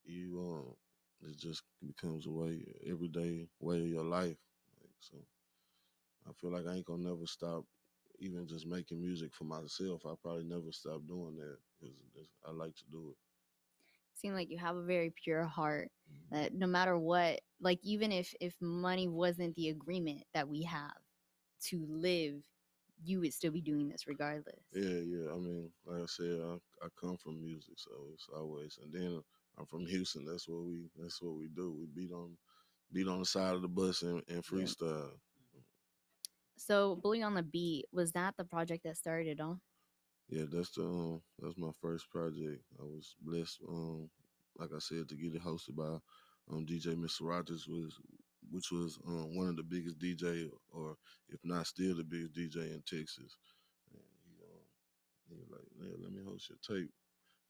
[0.04, 4.36] you um it just becomes a way everyday way of your life.
[4.80, 5.16] Like, so
[6.28, 7.64] I feel like I ain't gonna never stop.
[8.18, 12.74] Even just making music for myself, I probably never stop doing that because I like
[12.76, 13.16] to do it.
[14.14, 16.36] seem like you have a very pure heart mm-hmm.
[16.36, 20.92] that no matter what like even if if money wasn't the agreement that we have
[21.60, 22.42] to live
[23.04, 25.32] you would still be doing this regardless Yeah, yeah.
[25.32, 28.78] I mean, like I said, I, I come from music, so it's always.
[28.82, 29.22] And then
[29.58, 30.24] I'm from Houston.
[30.24, 30.88] That's what we.
[30.96, 31.72] That's what we do.
[31.72, 32.36] We beat on,
[32.92, 35.10] beat on the side of the bus and, and freestyle.
[36.56, 39.60] So bully on the beat was that the project that started on
[40.28, 42.62] Yeah, that's the um, that's my first project.
[42.80, 44.10] I was blessed, um,
[44.56, 45.98] like I said, to get it hosted by
[46.50, 47.22] um, DJ Mr.
[47.22, 47.98] Rogers, was
[48.50, 50.96] which was um, one of the biggest DJ, or
[51.28, 53.36] if not still the biggest DJ in Texas.
[53.92, 54.64] And he, um,
[55.28, 56.90] he was like, yeah, let me host your tape.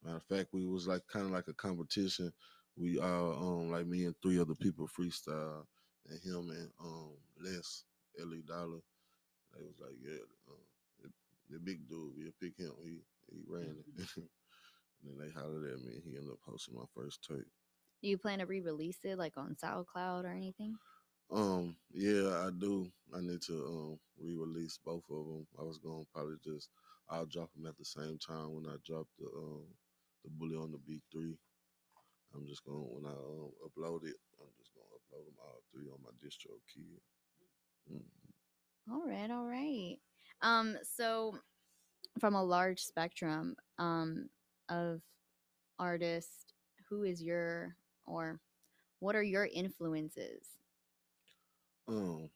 [0.04, 2.32] Matter of fact, we was like kind of like a competition.
[2.76, 5.64] We all um like me and three other people freestyle,
[6.08, 7.84] and him and um Les
[8.20, 8.80] Ellie Dollar.
[9.54, 10.64] They was like, yeah, um,
[11.02, 11.08] the,
[11.50, 12.72] the big dude, we'll pick him.
[12.82, 13.86] He he ran it.
[14.16, 14.28] and
[15.04, 15.94] then they hollered at me.
[15.94, 17.46] and He ended up hosting my first tape.
[18.02, 20.78] do you plan to re-release it like on soundcloud or anything
[21.30, 22.90] Um, yeah, I do.
[23.14, 25.46] I need to um re-release both of them.
[25.58, 26.68] I was gonna probably just
[27.08, 29.66] I'll drop them at the same time when I drop the um
[30.24, 31.38] the Bully on the Beat three.
[32.34, 35.88] I'm just gonna when I um, upload it, I'm just gonna upload them all three
[35.88, 37.00] on my distro kid.
[37.92, 38.04] Mm.
[38.90, 39.98] All right, all right.
[40.42, 41.38] Um, so
[42.20, 44.28] from a large spectrum um
[44.68, 45.02] of
[45.78, 46.46] artists,
[46.88, 48.40] who is your or
[49.00, 50.58] what are your influences?
[51.88, 52.30] Um,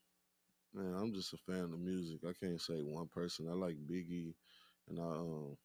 [0.73, 2.21] man, I'm just a fan of music.
[2.25, 3.49] I can't say one person.
[3.49, 4.35] I like Biggie,
[4.89, 5.59] and I um,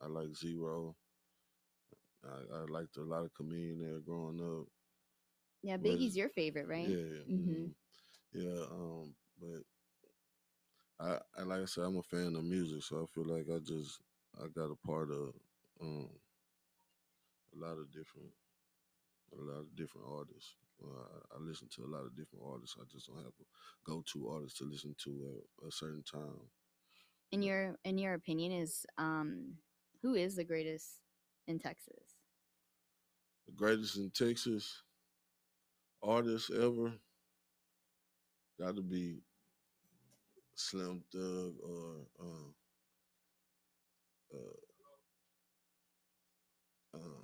[0.00, 0.96] I like Z-Ro.
[2.24, 4.68] I, I liked a lot of comedian there growing up.
[5.62, 6.98] Yeah, Biggie's your favorite, right?
[6.98, 7.70] Yeah, Mhm.
[7.70, 7.74] mhm.
[8.32, 8.62] yeah.
[8.70, 9.62] Um, but
[11.00, 13.58] I, I like I said, I'm a fan of music, so I feel like I
[13.58, 14.00] just
[14.42, 15.34] I got a part of
[15.80, 16.08] um
[17.54, 18.30] a lot of different
[19.38, 20.54] a lot of different artists.
[20.82, 22.76] Uh, I, I listen to a lot of different artists.
[22.80, 26.40] I just don't have a go-to artist to listen to at a certain time.
[27.32, 29.54] In your in your opinion, is um
[30.02, 31.02] who is the greatest
[31.46, 32.16] in Texas?
[33.46, 34.82] The greatest in Texas
[36.02, 36.92] artist ever
[38.58, 39.20] got to be
[40.58, 42.50] Slim Thug or uh,
[44.34, 44.56] uh,
[46.94, 47.22] uh,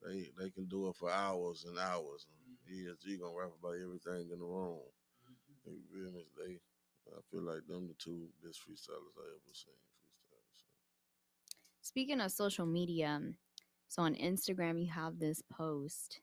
[0.04, 2.26] they they can do it for hours and hours.
[2.68, 4.80] And ESG gonna rap about everything in the room.
[5.66, 5.74] Mhm.
[5.74, 6.24] You feel me?
[6.38, 6.60] They,
[7.12, 9.74] I feel like them the two best freestylers I ever seen.
[10.00, 10.56] Freestyle.
[10.56, 10.66] So.
[11.82, 13.36] Speaking of social media, um,
[13.88, 16.20] so on Instagram you have this post,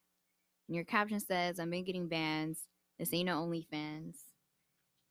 [0.67, 2.67] and your caption says, "I've been getting bans.
[2.97, 4.15] This ain't no OnlyFans.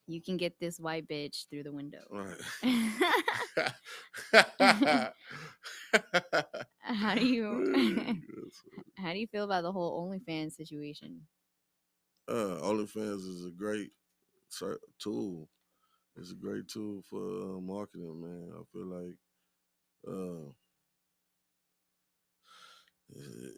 [0.09, 2.41] You can get this white bitch through the window." Right.
[6.81, 7.65] how do you
[8.97, 11.27] how do you feel about the whole OnlyFans situation?
[12.29, 13.91] uh, OnlyFans is a great
[14.99, 15.49] tool.
[16.17, 18.53] It's a great tool for uh, marketing, man.
[18.55, 19.17] I feel like
[20.07, 20.51] uh,
[23.17, 23.51] eh,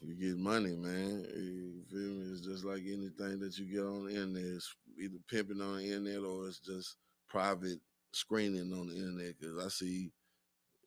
[0.00, 1.24] you get money, man.
[1.34, 2.32] You feel me?
[2.32, 4.56] It's just like anything that you get on the internet.
[4.56, 6.96] It's either pimping on the internet or it's just
[7.28, 7.78] private
[8.12, 9.34] screening on the internet.
[9.38, 10.10] Because I see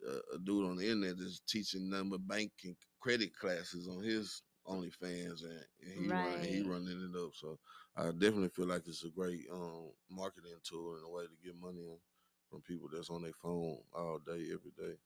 [0.07, 4.41] uh, a dude on the internet that's teaching nothing but banking credit classes on his
[4.67, 7.31] OnlyFans, and, and he run, he running it up.
[7.35, 7.57] So
[7.95, 11.59] I definitely feel like it's a great um, marketing tool and a way to get
[11.59, 11.87] money
[12.49, 14.97] from people that's on their phone all day, every day.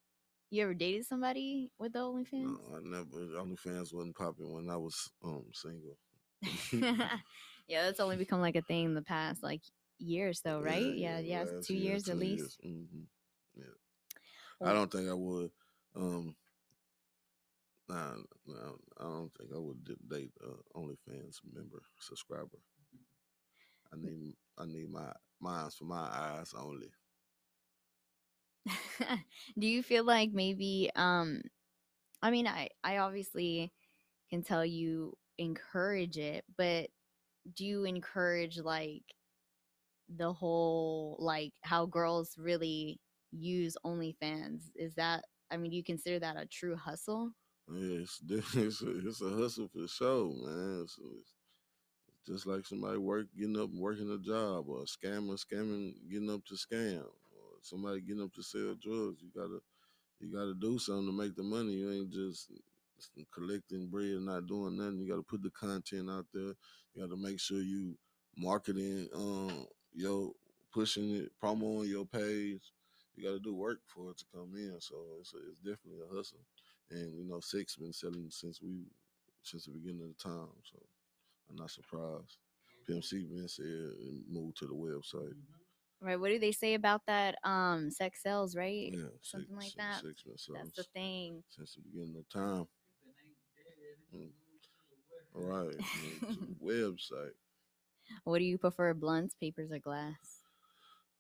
[0.50, 2.32] You ever dated somebody with the OnlyFans?
[2.34, 3.06] No, I never
[3.42, 5.98] OnlyFans wasn't popping when I was um single.
[7.72, 9.62] yeah, that's only become like a thing in the past like
[10.00, 10.94] years though, right?
[10.96, 12.52] Yeah, yeah, last two year, years at two least.
[12.52, 13.08] years, mhm,
[13.56, 13.66] Yeah,
[14.64, 15.52] I don't think I would.
[15.96, 16.36] Um,
[17.90, 18.16] nah,
[18.48, 22.60] nah, I don't think I would date a OnlyFans member subscriber.
[23.94, 26.92] I need I need my mine's for my eyes only.
[29.60, 31.42] do you feel like maybe um
[32.22, 33.72] i mean i i obviously
[34.30, 36.90] can tell you encourage it but
[37.56, 39.04] do you encourage like
[40.16, 43.00] the whole like how girls really
[43.32, 44.64] use OnlyFans?
[44.76, 47.32] Is that I mean, do you consider that a true hustle?
[47.70, 50.82] Yeah, it's it's a, it's a hustle for sure, man.
[50.84, 51.36] It's, it's
[52.28, 56.46] just like somebody work getting up working a job, or a scammer scamming getting up
[56.46, 59.22] to scam, or somebody getting up to sell drugs.
[59.22, 59.60] You gotta
[60.20, 61.74] you gotta do something to make the money.
[61.74, 62.52] You ain't just
[63.34, 65.00] collecting bread and not doing nothing.
[65.00, 66.54] You gotta put the content out there.
[66.94, 67.98] You gotta make sure you
[68.38, 70.32] marketing um your
[70.74, 72.62] pushing it, promo on your page.
[73.16, 74.76] You gotta do work for it to come in.
[74.80, 76.40] So it's a, it's definitely a hustle
[76.92, 78.86] and you know, Six been selling since we
[79.44, 80.50] since the beginning of the time.
[80.72, 80.80] So
[81.50, 82.38] I'm not surprised.
[82.88, 85.34] PMC been said and moved to the website.
[86.02, 86.20] Right.
[86.20, 87.36] What do they say about that?
[87.44, 88.92] Um, sex sells, right?
[88.92, 90.02] Yeah, Something like that.
[90.02, 91.44] Six That's the thing.
[91.50, 92.68] since the beginning of time.
[95.34, 97.32] Right, moved to the website.
[98.24, 100.44] What do you prefer, blunts, papers, or glass?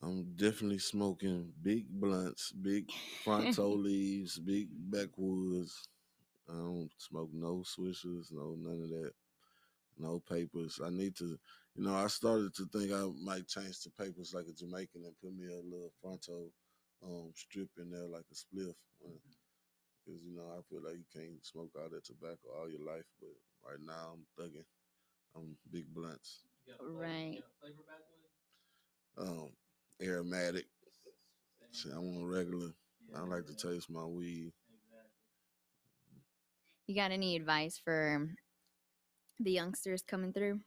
[0.03, 2.91] I'm definitely smoking big blunts, big
[3.23, 5.87] fronto leaves, big backwoods.
[6.49, 9.11] I don't smoke no swishers, no none of that,
[9.97, 10.79] no papers.
[10.83, 11.37] I need to,
[11.75, 15.15] you know, I started to think I might change to papers like a Jamaican and
[15.21, 16.49] put me a little fronto
[17.03, 18.73] um, strip in there like a spliff.
[20.05, 23.05] Because, you know, I feel like you can't smoke all that tobacco all your life,
[23.19, 23.29] but
[23.69, 24.65] right now I'm thugging.
[25.35, 26.43] I'm big blunts.
[26.67, 27.33] got a flavor- Right.
[27.41, 29.27] got a flavor back?
[29.27, 29.55] Um,
[30.01, 30.67] aromatic.
[31.59, 31.73] Same.
[31.73, 32.73] Shit, I want regular.
[33.09, 34.53] Yeah, I like to taste my weed.
[34.73, 35.11] Exactly.
[36.87, 38.35] You got any advice for
[39.39, 40.61] the youngsters coming through?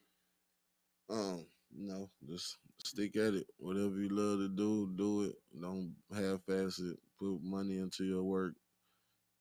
[1.09, 3.47] Um, no, just stick at it.
[3.59, 5.37] Whatever you love to do, do it.
[5.61, 6.99] Don't half-ass it.
[7.18, 8.55] Put money into your work.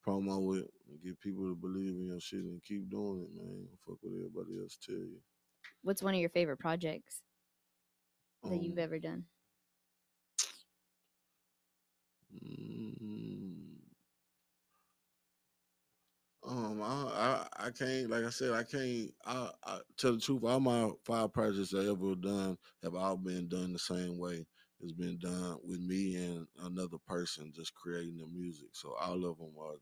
[0.05, 0.69] Promo it.
[0.89, 3.67] And get people to believe in your shit and keep doing it, man.
[3.85, 5.21] Fuck what everybody else tell you.
[5.83, 7.21] What's one of your favorite projects
[8.49, 9.25] that you've Um, ever done?
[12.33, 13.79] Mm,
[16.45, 20.43] Um, I, I I can't like I said I can't I, I tell the truth.
[20.43, 24.45] All my five projects I ever done have all been done the same way.
[24.81, 28.69] It's been done with me and another person just creating the music.
[28.73, 29.75] So all of them are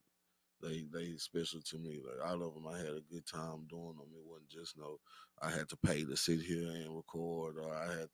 [0.61, 1.99] they they special to me.
[2.05, 4.11] Like all of them, I had a good time doing them.
[4.13, 4.99] It wasn't just no
[5.41, 8.09] I had to pay to sit here and record, or I had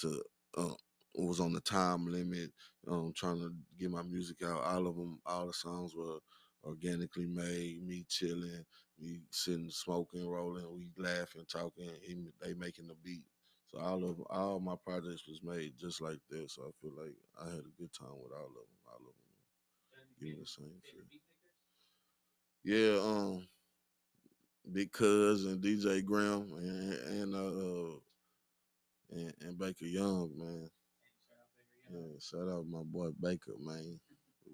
[0.00, 0.22] to
[0.56, 0.74] uh,
[1.14, 2.50] was on the time limit.
[2.88, 4.62] Um, trying to get my music out.
[4.62, 6.18] All of them, all the songs were
[6.64, 7.86] organically made.
[7.86, 8.64] Me chilling,
[8.98, 11.90] me sitting, smoking, rolling, we laughing, talking.
[12.02, 13.24] He, they making the beat.
[13.66, 16.54] So all of all my projects was made just like this.
[16.54, 18.72] So I feel like I had a good time with all of them.
[18.88, 19.22] All of them.
[20.18, 21.31] Give me the same shit.
[22.64, 23.48] Yeah, um,
[24.70, 27.96] Big Cuz and DJ Graham and and uh, uh
[29.10, 30.70] and, and Baker Young, man.
[31.26, 32.10] Shout Young.
[32.12, 33.98] Yeah, shout out my boy Baker, man.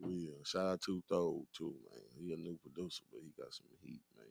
[0.00, 2.02] We shout out to Throw too, man.
[2.18, 4.26] He a new producer, but he got some heat, man.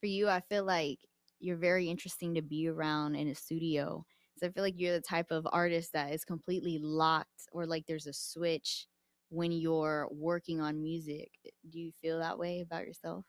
[0.00, 0.98] For you, I feel like
[1.40, 4.04] you're very interesting to be around in a studio.
[4.38, 7.84] So I feel like you're the type of artist that is completely locked or like
[7.86, 8.86] there's a switch
[9.30, 11.32] when you're working on music.
[11.68, 13.26] Do you feel that way about yourself?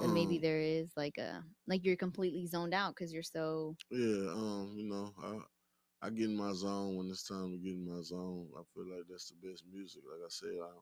[0.00, 3.76] That maybe Um, there is like a like you're completely zoned out because you're so
[3.90, 7.74] Yeah, um, you know, I I get in my zone when it's time to get
[7.74, 8.50] in my zone.
[8.56, 10.02] I feel like that's the best music.
[10.06, 10.72] Like I said, I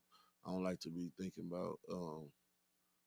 [0.45, 2.33] I don't like to be thinking about um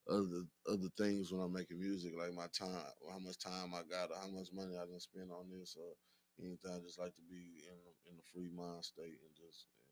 [0.09, 4.11] other other things when I'm making music, like my time, how much time I got,
[4.11, 5.93] or how much money I done spend on this, or
[6.39, 6.71] anything.
[6.71, 7.79] I just like to be in
[8.13, 9.88] in a free mind state and just and, and making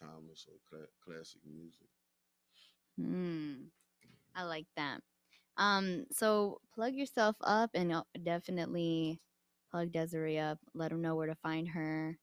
[0.00, 1.88] timeless or cla- classic music.
[2.98, 3.68] Hmm.
[4.34, 5.00] I like that.
[5.56, 9.20] Um, so plug yourself up and uh, definitely
[9.70, 10.58] plug Desiree up.
[10.74, 12.18] Let them know where to find her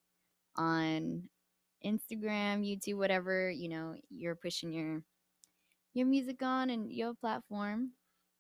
[0.55, 1.29] on
[1.85, 5.03] Instagram, YouTube, whatever you know you're pushing your
[5.93, 7.91] your music on and your platform.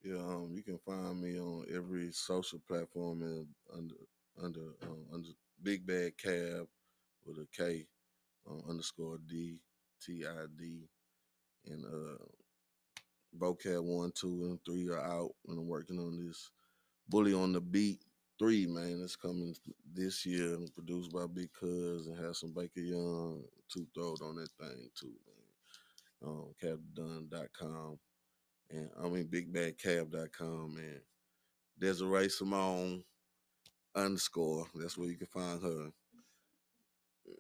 [0.03, 3.95] Yeah, um, you can find me on every social platform and under
[4.41, 5.29] under um, under
[5.61, 6.67] Big Bad Cab
[7.25, 7.85] with a K
[8.49, 9.59] um, underscore D
[10.01, 10.89] T I D
[11.67, 12.23] and uh
[13.37, 16.51] vocab one, two, and three are out and I'm working on this
[17.09, 18.01] Bully on the Beat
[18.39, 19.01] three, man.
[19.03, 19.55] It's coming
[19.93, 24.35] this year and produced by Big Cuz and have some Baker Young, two throat on
[24.35, 25.13] that thing too,
[26.21, 26.31] man.
[26.31, 27.99] Um capdone.com
[28.69, 31.01] and I mean bigbadcab.com and
[31.79, 33.03] Desiree Simone
[33.95, 34.67] underscore.
[34.75, 35.91] That's where you can find her.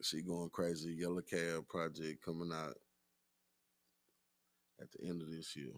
[0.03, 0.93] She going crazy.
[0.93, 2.75] Yellow Cab project coming out
[4.81, 5.71] at the end of this year.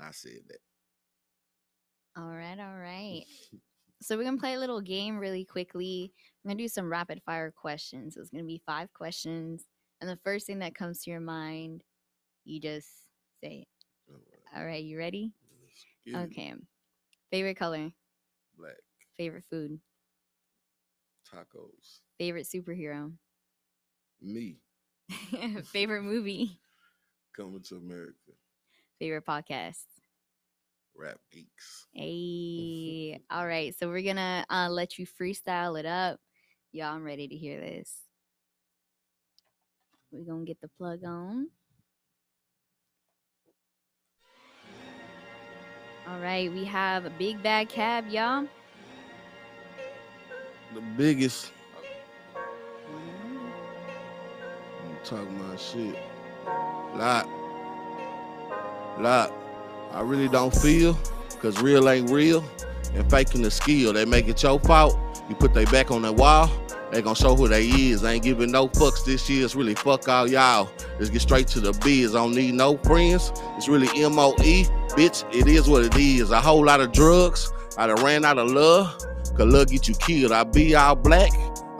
[0.00, 0.60] I said that.
[2.16, 3.24] All right, all right.
[4.00, 6.12] So we're gonna play a little game really quickly.
[6.44, 8.14] We're gonna do some rapid fire questions.
[8.14, 9.64] So it's gonna be five questions,
[10.00, 11.82] and the first thing that comes to your mind,
[12.44, 12.86] you just
[13.42, 13.68] say it.
[14.08, 15.32] All right, All right, you ready?
[16.14, 16.32] let's it.
[16.38, 16.54] Okay.
[17.32, 17.90] Favorite color,
[18.56, 18.76] Black
[19.16, 19.80] favorite food,
[21.32, 22.00] tacos.
[22.18, 23.12] favorite superhero,
[24.20, 24.56] Me
[25.64, 26.58] favorite movie,
[27.36, 28.32] coming to America.
[28.98, 29.84] favorite podcast.
[30.96, 31.84] Rap Geekz.
[31.92, 33.72] Hey, all right.
[33.78, 36.18] So we're gonna uh, let you freestyle it up.
[36.72, 37.94] Y'all, I'm ready to hear this.
[40.10, 41.48] We're gonna get the plug on.
[46.08, 48.46] All right, we have a big bad cab, y'all.
[50.74, 51.50] The biggest.
[52.36, 52.42] I'm
[55.02, 55.98] talking my shit.
[56.94, 57.26] Lot.
[59.00, 59.32] Lot.
[59.92, 60.98] I really don't feel,
[61.40, 62.44] cause real ain't real.
[62.94, 64.98] And faking the skill, they make it your fault.
[65.28, 66.50] You put they back on that wall,
[66.90, 68.04] they gon' show who they is.
[68.04, 70.70] Ain't giving no fucks this year, it's really fuck all y'all.
[70.98, 73.32] Let's get straight to the biz, I don't need no friends.
[73.56, 76.30] It's really M-O-E, bitch, it is what it is.
[76.30, 78.94] A whole lot of drugs, I done ran out of love.
[79.38, 80.32] Cause love get you killed.
[80.32, 81.30] I be all black.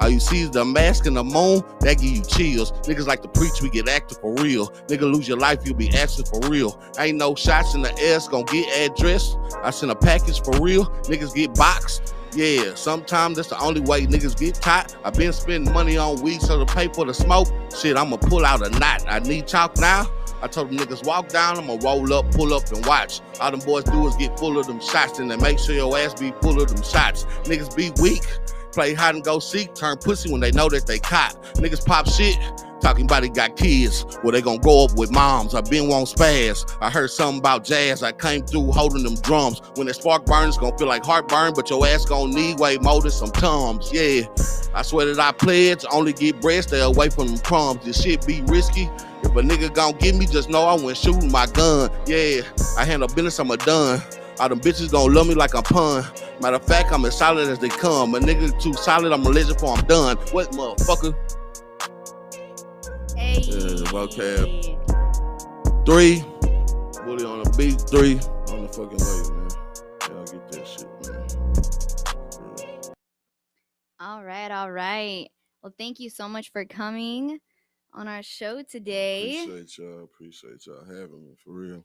[0.00, 2.70] All you see is the mask and the moon, that give you chills.
[2.82, 4.68] Niggas like to preach, we get active for real.
[4.86, 6.80] Nigga lose your life, you'll be asking for real.
[7.00, 9.36] Ain't no shots in the ass gonna get addressed.
[9.64, 10.86] I send a package for real.
[11.06, 12.14] Niggas get boxed.
[12.32, 14.94] Yeah, sometimes that's the only way niggas get tight.
[15.02, 17.48] i been spending money on weed so to pay for the smoke.
[17.76, 19.04] Shit, I'ma pull out a knot.
[19.08, 20.08] I need chalk now.
[20.42, 23.20] I told them niggas walk down, I'ma roll up, pull up, and watch.
[23.40, 25.96] All them boys do is get full of them shots, and then make sure your
[25.98, 27.24] ass be full of them shots.
[27.44, 28.24] Niggas be weak,
[28.72, 31.42] play hide and go seek, turn pussy when they know that they caught.
[31.54, 32.38] Niggas pop shit,
[32.80, 35.54] Talking about he got kids, where they gonna grow up with moms.
[35.54, 36.64] I been on spaz.
[36.80, 38.02] I heard something about jazz.
[38.02, 39.60] I came through holding them drums.
[39.74, 43.00] When that spark burns, gonna feel like heartburn, but your ass gonna need way more
[43.00, 43.90] than some tums.
[43.92, 44.22] Yeah,
[44.78, 47.84] I swear that I pledge only get bread, stay away from them crumbs.
[47.84, 48.88] This shit be risky.
[49.24, 51.90] If a nigga gon' get me, just know I went shooting my gun.
[52.06, 52.42] Yeah,
[52.78, 54.00] I handle business, I'm a done.
[54.38, 56.04] All them bitches gon' love me like I'm pun.
[56.40, 58.14] Matter of fact, I'm as solid as they come.
[58.14, 60.16] A nigga too solid, I'm a legend before I'm done.
[60.30, 61.12] What motherfucker?
[63.16, 63.40] Hey.
[63.40, 64.46] Yeah, vocab.
[65.86, 66.22] Three.
[67.04, 67.80] Bully on the beat.
[67.90, 68.20] Three.
[68.54, 69.37] On the fucking way,
[74.00, 75.28] All right, all right.
[75.62, 77.38] Well, thank you so much for coming
[77.92, 79.44] on our show today.
[79.44, 80.04] Appreciate y'all.
[80.04, 81.84] Appreciate y'all having me for real.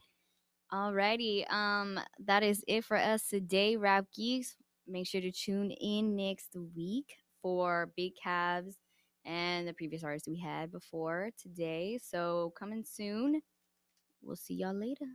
[0.71, 4.55] Alrighty, um, that is it for us today, Rap Geekz.
[4.87, 8.77] Make sure to tune in next week for Big Calves
[9.25, 11.99] and the previous artists we had before today.
[12.01, 13.41] So coming soon.
[14.21, 15.05] We'll see y'all later.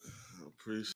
[0.46, 0.91] Appreciate